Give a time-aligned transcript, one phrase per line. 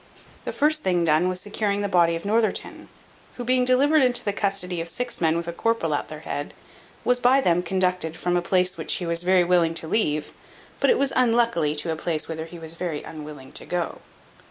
[0.45, 2.89] The first thing done was securing the body of Northerton,
[3.35, 6.55] who being delivered into the custody of six men with a corporal at their head,
[7.05, 10.31] was by them conducted from a place which he was very willing to leave,
[10.79, 14.01] but it was unluckily to a place whither he was very unwilling to go.